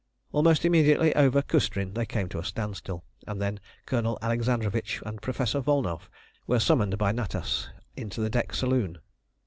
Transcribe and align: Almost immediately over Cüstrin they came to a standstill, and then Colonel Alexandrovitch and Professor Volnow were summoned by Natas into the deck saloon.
Almost 0.31 0.65
immediately 0.65 1.15
over 1.15 1.43
Cüstrin 1.43 1.93
they 1.93 2.07
came 2.07 2.27
to 2.29 2.39
a 2.39 2.43
standstill, 2.43 3.03
and 3.27 3.39
then 3.39 3.59
Colonel 3.85 4.17
Alexandrovitch 4.23 4.99
and 5.05 5.21
Professor 5.21 5.61
Volnow 5.61 6.01
were 6.47 6.59
summoned 6.59 6.97
by 6.97 7.11
Natas 7.11 7.67
into 7.95 8.19
the 8.19 8.31
deck 8.31 8.51
saloon. 8.55 8.97